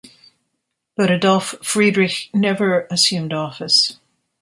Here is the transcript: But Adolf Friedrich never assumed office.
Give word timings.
But 0.95 1.11
Adolf 1.11 1.53
Friedrich 1.61 2.31
never 2.33 2.87
assumed 2.89 3.33
office. 3.33 3.99